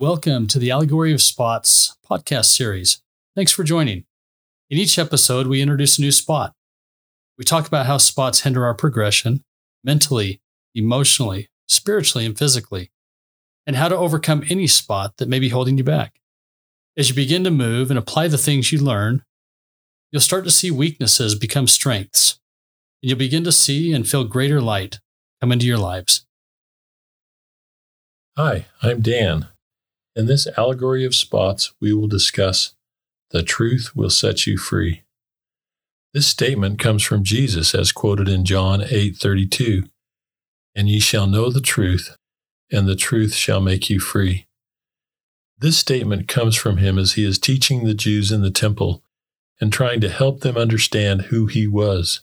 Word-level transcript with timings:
Welcome 0.00 0.46
to 0.48 0.60
the 0.60 0.70
Allegory 0.70 1.12
of 1.12 1.20
Spots 1.20 1.96
podcast 2.08 2.44
series. 2.44 3.02
Thanks 3.34 3.50
for 3.50 3.64
joining. 3.64 4.04
In 4.70 4.78
each 4.78 4.96
episode, 4.96 5.48
we 5.48 5.60
introduce 5.60 5.98
a 5.98 6.02
new 6.02 6.12
spot. 6.12 6.54
We 7.36 7.44
talk 7.44 7.66
about 7.66 7.86
how 7.86 7.98
spots 7.98 8.42
hinder 8.42 8.64
our 8.64 8.74
progression 8.74 9.42
mentally, 9.82 10.40
emotionally, 10.72 11.48
spiritually, 11.66 12.24
and 12.24 12.38
physically, 12.38 12.92
and 13.66 13.74
how 13.74 13.88
to 13.88 13.96
overcome 13.96 14.44
any 14.48 14.68
spot 14.68 15.16
that 15.16 15.28
may 15.28 15.40
be 15.40 15.48
holding 15.48 15.76
you 15.76 15.82
back. 15.82 16.20
As 16.96 17.08
you 17.08 17.14
begin 17.16 17.42
to 17.42 17.50
move 17.50 17.90
and 17.90 17.98
apply 17.98 18.28
the 18.28 18.38
things 18.38 18.70
you 18.70 18.78
learn, 18.78 19.24
you'll 20.12 20.20
start 20.20 20.44
to 20.44 20.50
see 20.52 20.70
weaknesses 20.70 21.34
become 21.34 21.66
strengths, 21.66 22.38
and 23.02 23.10
you'll 23.10 23.18
begin 23.18 23.42
to 23.42 23.50
see 23.50 23.92
and 23.92 24.08
feel 24.08 24.22
greater 24.22 24.60
light 24.60 25.00
come 25.40 25.50
into 25.50 25.66
your 25.66 25.76
lives. 25.76 26.24
Hi, 28.36 28.66
I'm 28.80 29.00
Dan. 29.00 29.48
In 30.18 30.26
this 30.26 30.48
allegory 30.58 31.04
of 31.04 31.14
spots, 31.14 31.72
we 31.80 31.92
will 31.92 32.08
discuss 32.08 32.74
the 33.30 33.44
truth 33.44 33.94
will 33.94 34.10
set 34.10 34.48
you 34.48 34.58
free. 34.58 35.04
This 36.12 36.26
statement 36.26 36.80
comes 36.80 37.04
from 37.04 37.22
Jesus 37.22 37.72
as 37.72 37.92
quoted 37.92 38.28
in 38.28 38.44
John 38.44 38.80
8:32. 38.80 39.88
And 40.74 40.88
ye 40.88 40.98
shall 40.98 41.28
know 41.28 41.50
the 41.50 41.60
truth, 41.60 42.16
and 42.68 42.88
the 42.88 42.96
truth 42.96 43.32
shall 43.32 43.60
make 43.60 43.88
you 43.88 44.00
free. 44.00 44.48
This 45.56 45.78
statement 45.78 46.26
comes 46.26 46.56
from 46.56 46.78
him 46.78 46.98
as 46.98 47.12
he 47.12 47.22
is 47.22 47.38
teaching 47.38 47.84
the 47.84 47.94
Jews 47.94 48.32
in 48.32 48.42
the 48.42 48.50
temple 48.50 49.04
and 49.60 49.72
trying 49.72 50.00
to 50.00 50.08
help 50.08 50.40
them 50.40 50.56
understand 50.56 51.26
who 51.30 51.46
he 51.46 51.68
was. 51.68 52.22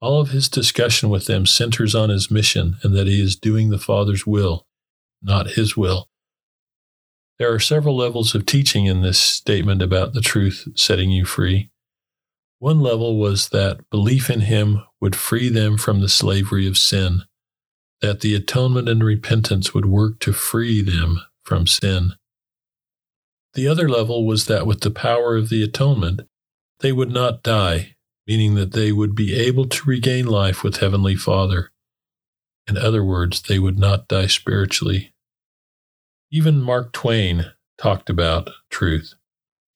All 0.00 0.20
of 0.20 0.30
his 0.30 0.48
discussion 0.48 1.10
with 1.10 1.26
them 1.26 1.46
centers 1.46 1.96
on 1.96 2.10
his 2.10 2.30
mission 2.30 2.76
and 2.84 2.94
that 2.94 3.08
he 3.08 3.20
is 3.20 3.34
doing 3.34 3.70
the 3.70 3.78
Father's 3.80 4.24
will, 4.24 4.68
not 5.20 5.56
his 5.58 5.76
will. 5.76 6.08
There 7.42 7.52
are 7.52 7.58
several 7.58 7.96
levels 7.96 8.36
of 8.36 8.46
teaching 8.46 8.86
in 8.86 9.02
this 9.02 9.18
statement 9.18 9.82
about 9.82 10.12
the 10.12 10.20
truth 10.20 10.68
setting 10.76 11.10
you 11.10 11.24
free. 11.24 11.72
One 12.60 12.78
level 12.78 13.18
was 13.18 13.48
that 13.48 13.80
belief 13.90 14.30
in 14.30 14.42
Him 14.42 14.84
would 15.00 15.16
free 15.16 15.48
them 15.48 15.76
from 15.76 15.98
the 15.98 16.08
slavery 16.08 16.68
of 16.68 16.78
sin, 16.78 17.24
that 18.00 18.20
the 18.20 18.36
atonement 18.36 18.88
and 18.88 19.02
repentance 19.02 19.74
would 19.74 19.86
work 19.86 20.20
to 20.20 20.32
free 20.32 20.82
them 20.82 21.20
from 21.42 21.66
sin. 21.66 22.12
The 23.54 23.66
other 23.66 23.88
level 23.88 24.24
was 24.24 24.46
that 24.46 24.64
with 24.64 24.82
the 24.82 24.92
power 24.92 25.36
of 25.36 25.48
the 25.48 25.64
atonement, 25.64 26.20
they 26.78 26.92
would 26.92 27.10
not 27.10 27.42
die, 27.42 27.96
meaning 28.24 28.54
that 28.54 28.70
they 28.70 28.92
would 28.92 29.16
be 29.16 29.34
able 29.34 29.66
to 29.66 29.90
regain 29.90 30.26
life 30.26 30.62
with 30.62 30.76
Heavenly 30.76 31.16
Father. 31.16 31.72
In 32.68 32.78
other 32.78 33.02
words, 33.02 33.42
they 33.42 33.58
would 33.58 33.80
not 33.80 34.06
die 34.06 34.28
spiritually. 34.28 35.11
Even 36.34 36.62
Mark 36.62 36.94
Twain 36.94 37.52
talked 37.76 38.08
about 38.08 38.48
truth. 38.70 39.14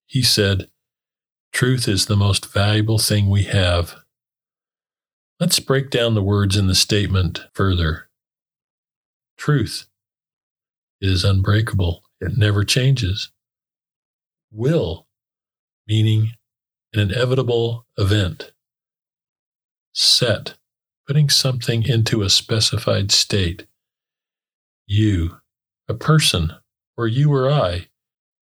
He 0.06 0.22
said, 0.22 0.70
Truth 1.52 1.86
is 1.86 2.06
the 2.06 2.16
most 2.16 2.50
valuable 2.50 2.98
thing 2.98 3.28
we 3.28 3.42
have. 3.44 3.96
Let's 5.38 5.60
break 5.60 5.90
down 5.90 6.14
the 6.14 6.22
words 6.22 6.56
in 6.56 6.66
the 6.66 6.74
statement 6.74 7.40
further. 7.52 8.08
Truth 9.36 9.86
is 10.98 11.24
unbreakable, 11.24 12.02
it 12.22 12.38
never 12.38 12.64
changes. 12.64 13.30
Will, 14.50 15.06
meaning 15.86 16.32
an 16.94 17.00
inevitable 17.00 17.86
event. 17.98 18.52
Set, 19.92 20.54
putting 21.06 21.28
something 21.28 21.82
into 21.86 22.22
a 22.22 22.30
specified 22.30 23.12
state. 23.12 23.66
You, 24.86 25.36
a 25.88 25.94
person, 25.94 26.52
or 26.96 27.06
you 27.06 27.32
or 27.32 27.50
I, 27.50 27.88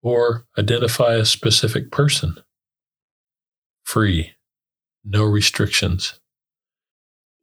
or 0.03 0.45
identify 0.59 1.15
a 1.15 1.25
specific 1.25 1.91
person. 1.91 2.37
Free, 3.85 4.33
no 5.05 5.25
restrictions. 5.25 6.21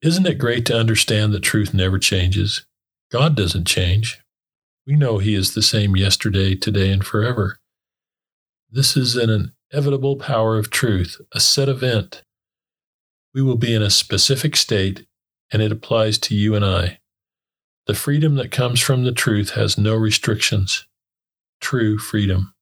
Isn't 0.02 0.28
it 0.28 0.38
great 0.38 0.66
to 0.68 0.78
understand 0.78 1.34
that 1.34 1.42
truth 1.42 1.74
never 1.74 2.00
changes? 2.00 2.66
God 3.12 3.36
doesn't 3.36 3.66
change. 3.66 4.20
We 4.88 4.96
know 4.96 5.18
He 5.18 5.36
is 5.36 5.54
the 5.54 5.62
same 5.62 5.96
yesterday, 5.96 6.56
today, 6.56 6.92
and 6.92 7.06
forever. 7.06 7.60
This 8.72 8.96
is 8.96 9.16
an 9.16 9.54
inevitable 9.74 10.16
power 10.16 10.58
of 10.58 10.70
truth, 10.70 11.20
a 11.34 11.40
set 11.40 11.68
event. 11.68 12.24
We 13.34 13.42
will 13.42 13.58
be 13.58 13.74
in 13.74 13.82
a 13.82 13.90
specific 13.90 14.56
state, 14.56 15.06
and 15.52 15.62
it 15.62 15.72
applies 15.72 16.18
to 16.20 16.36
you 16.36 16.56
and 16.56 16.64
I. 16.64 17.00
The 17.90 17.96
freedom 17.96 18.36
that 18.36 18.52
comes 18.52 18.80
from 18.80 19.04
the 19.04 19.12
truth 19.12 19.56
has 19.56 19.76
no 19.76 19.96
restrictions. 19.96 20.86
True 21.60 21.98
freedom. 21.98 22.54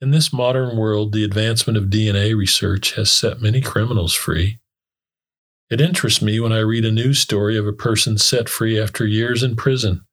In 0.00 0.12
this 0.12 0.32
modern 0.32 0.76
world, 0.76 1.12
the 1.12 1.24
advancement 1.24 1.76
of 1.76 1.86
DNA 1.86 2.32
research 2.36 2.92
has 2.92 3.10
set 3.10 3.42
many 3.42 3.60
criminals 3.60 4.14
free. 4.14 4.60
It 5.68 5.80
interests 5.80 6.22
me 6.22 6.38
when 6.38 6.52
I 6.52 6.60
read 6.60 6.84
a 6.84 6.92
news 6.92 7.18
story 7.18 7.58
of 7.58 7.66
a 7.66 7.72
person 7.72 8.16
set 8.16 8.48
free 8.48 8.80
after 8.80 9.04
years 9.04 9.42
in 9.42 9.56
prison. 9.56 10.06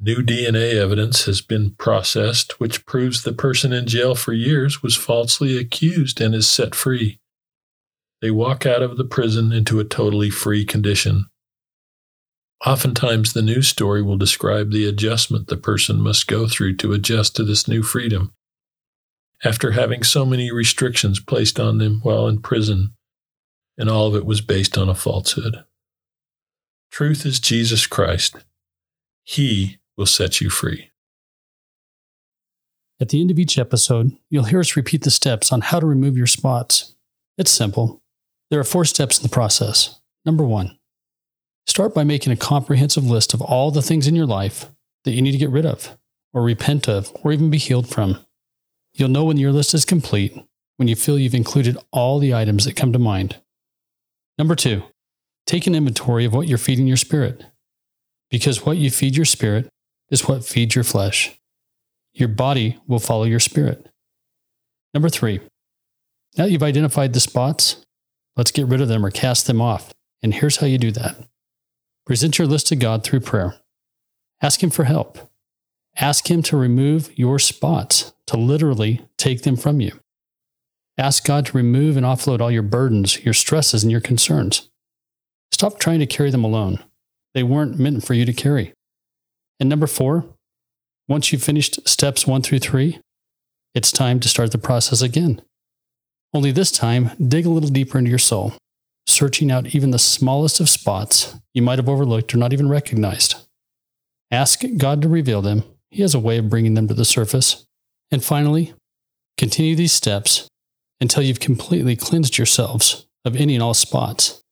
New 0.00 0.22
DNA 0.22 0.76
evidence 0.76 1.26
has 1.26 1.42
been 1.42 1.74
processed, 1.74 2.58
which 2.60 2.86
proves 2.86 3.24
the 3.24 3.34
person 3.34 3.74
in 3.74 3.86
jail 3.86 4.14
for 4.14 4.32
years 4.32 4.82
was 4.82 4.96
falsely 4.96 5.58
accused 5.58 6.18
and 6.22 6.34
is 6.34 6.48
set 6.48 6.74
free. 6.74 7.20
They 8.22 8.30
walk 8.30 8.64
out 8.64 8.80
of 8.80 8.96
the 8.96 9.04
prison 9.04 9.52
into 9.52 9.80
a 9.80 9.84
totally 9.84 10.30
free 10.30 10.64
condition. 10.64 11.26
Oftentimes, 12.64 13.32
the 13.32 13.42
news 13.42 13.68
story 13.68 14.02
will 14.02 14.16
describe 14.16 14.70
the 14.70 14.86
adjustment 14.86 15.48
the 15.48 15.56
person 15.56 16.00
must 16.00 16.28
go 16.28 16.46
through 16.46 16.76
to 16.76 16.92
adjust 16.92 17.34
to 17.36 17.44
this 17.44 17.66
new 17.66 17.82
freedom. 17.82 18.32
After 19.44 19.72
having 19.72 20.04
so 20.04 20.24
many 20.24 20.52
restrictions 20.52 21.18
placed 21.18 21.58
on 21.58 21.78
them 21.78 22.00
while 22.04 22.28
in 22.28 22.40
prison, 22.40 22.94
and 23.76 23.90
all 23.90 24.06
of 24.06 24.14
it 24.14 24.24
was 24.24 24.40
based 24.40 24.78
on 24.78 24.88
a 24.88 24.94
falsehood. 24.94 25.64
Truth 26.92 27.26
is 27.26 27.40
Jesus 27.40 27.86
Christ. 27.86 28.36
He 29.24 29.78
will 29.96 30.06
set 30.06 30.40
you 30.40 30.48
free. 30.48 30.90
At 33.00 33.08
the 33.08 33.20
end 33.20 33.32
of 33.32 33.38
each 33.40 33.58
episode, 33.58 34.16
you'll 34.30 34.44
hear 34.44 34.60
us 34.60 34.76
repeat 34.76 35.02
the 35.02 35.10
steps 35.10 35.50
on 35.50 35.62
how 35.62 35.80
to 35.80 35.86
remove 35.86 36.16
your 36.16 36.28
spots. 36.28 36.94
It's 37.36 37.50
simple. 37.50 38.00
There 38.50 38.60
are 38.60 38.64
four 38.64 38.84
steps 38.84 39.18
in 39.18 39.24
the 39.24 39.28
process. 39.28 40.00
Number 40.24 40.44
one, 40.44 40.78
Start 41.66 41.94
by 41.94 42.04
making 42.04 42.32
a 42.32 42.36
comprehensive 42.36 43.04
list 43.04 43.34
of 43.34 43.40
all 43.40 43.70
the 43.70 43.82
things 43.82 44.06
in 44.06 44.16
your 44.16 44.26
life 44.26 44.70
that 45.04 45.12
you 45.12 45.22
need 45.22 45.32
to 45.32 45.38
get 45.38 45.50
rid 45.50 45.66
of, 45.66 45.96
or 46.32 46.42
repent 46.42 46.88
of, 46.88 47.10
or 47.22 47.32
even 47.32 47.50
be 47.50 47.58
healed 47.58 47.88
from. 47.88 48.18
You'll 48.92 49.08
know 49.08 49.24
when 49.24 49.38
your 49.38 49.52
list 49.52 49.74
is 49.74 49.84
complete 49.84 50.36
when 50.76 50.88
you 50.88 50.96
feel 50.96 51.18
you've 51.18 51.34
included 51.34 51.78
all 51.92 52.18
the 52.18 52.34
items 52.34 52.64
that 52.64 52.76
come 52.76 52.92
to 52.92 52.98
mind. 52.98 53.40
Number 54.36 54.54
two, 54.56 54.82
take 55.46 55.66
an 55.66 55.74
inventory 55.74 56.24
of 56.24 56.32
what 56.32 56.48
you're 56.48 56.58
feeding 56.58 56.86
your 56.86 56.96
spirit, 56.96 57.44
because 58.30 58.66
what 58.66 58.78
you 58.78 58.90
feed 58.90 59.14
your 59.14 59.24
spirit 59.24 59.68
is 60.10 60.26
what 60.26 60.44
feeds 60.44 60.74
your 60.74 60.84
flesh. 60.84 61.38
Your 62.14 62.28
body 62.28 62.78
will 62.86 62.98
follow 62.98 63.24
your 63.24 63.40
spirit. 63.40 63.88
Number 64.92 65.08
three, 65.08 65.40
now 66.36 66.44
that 66.44 66.50
you've 66.50 66.62
identified 66.62 67.12
the 67.12 67.20
spots, 67.20 67.84
let's 68.36 68.50
get 68.50 68.66
rid 68.66 68.80
of 68.80 68.88
them 68.88 69.06
or 69.06 69.10
cast 69.10 69.46
them 69.46 69.60
off. 69.60 69.92
And 70.22 70.34
here's 70.34 70.56
how 70.56 70.66
you 70.66 70.78
do 70.78 70.90
that. 70.92 71.16
Present 72.12 72.36
your 72.36 72.46
list 72.46 72.66
to 72.66 72.76
God 72.76 73.04
through 73.04 73.20
prayer. 73.20 73.54
Ask 74.42 74.62
Him 74.62 74.68
for 74.68 74.84
help. 74.84 75.30
Ask 75.96 76.30
Him 76.30 76.42
to 76.42 76.58
remove 76.58 77.10
your 77.18 77.38
spots, 77.38 78.12
to 78.26 78.36
literally 78.36 79.00
take 79.16 79.44
them 79.44 79.56
from 79.56 79.80
you. 79.80 79.98
Ask 80.98 81.24
God 81.24 81.46
to 81.46 81.56
remove 81.56 81.96
and 81.96 82.04
offload 82.04 82.42
all 82.42 82.50
your 82.50 82.62
burdens, 82.62 83.24
your 83.24 83.32
stresses, 83.32 83.82
and 83.82 83.90
your 83.90 84.02
concerns. 84.02 84.68
Stop 85.52 85.78
trying 85.78 86.00
to 86.00 86.06
carry 86.06 86.30
them 86.30 86.44
alone. 86.44 86.80
They 87.32 87.42
weren't 87.42 87.78
meant 87.78 88.04
for 88.04 88.12
you 88.12 88.26
to 88.26 88.34
carry. 88.34 88.74
And 89.58 89.70
number 89.70 89.86
four, 89.86 90.26
once 91.08 91.32
you've 91.32 91.42
finished 91.42 91.88
steps 91.88 92.26
one 92.26 92.42
through 92.42 92.58
three, 92.58 93.00
it's 93.74 93.90
time 93.90 94.20
to 94.20 94.28
start 94.28 94.52
the 94.52 94.58
process 94.58 95.00
again. 95.00 95.40
Only 96.34 96.52
this 96.52 96.72
time, 96.72 97.12
dig 97.16 97.46
a 97.46 97.48
little 97.48 97.70
deeper 97.70 97.96
into 97.96 98.10
your 98.10 98.18
soul 98.18 98.52
searching 99.06 99.50
out 99.50 99.74
even 99.74 99.90
the 99.90 99.98
smallest 99.98 100.60
of 100.60 100.68
spots 100.68 101.36
you 101.54 101.62
might 101.62 101.78
have 101.78 101.88
overlooked 101.88 102.34
or 102.34 102.38
not 102.38 102.52
even 102.52 102.68
recognized. 102.68 103.34
Ask 104.30 104.62
God 104.76 105.02
to 105.02 105.08
reveal 105.08 105.42
them. 105.42 105.64
He 105.90 106.02
has 106.02 106.14
a 106.14 106.20
way 106.20 106.38
of 106.38 106.48
bringing 106.48 106.74
them 106.74 106.88
to 106.88 106.94
the 106.94 107.04
surface. 107.04 107.66
And 108.10 108.24
finally, 108.24 108.72
continue 109.36 109.76
these 109.76 109.92
steps 109.92 110.48
until 111.00 111.22
you've 111.22 111.40
completely 111.40 111.96
cleansed 111.96 112.38
yourselves 112.38 113.06
of 113.24 113.36
any 113.36 113.54
and 113.54 113.62
all 113.62 113.74
spots. 113.74 114.42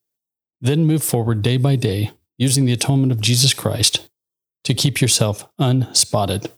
Then 0.59 0.85
move 0.85 1.03
forward 1.03 1.41
day 1.41 1.57
by 1.57 1.75
day 1.75 2.11
using 2.37 2.65
the 2.65 2.73
atonement 2.73 3.11
of 3.11 3.21
Jesus 3.21 3.53
Christ 3.53 4.09
to 4.63 4.73
keep 4.73 5.01
yourself 5.01 5.47
unspotted. 5.57 6.51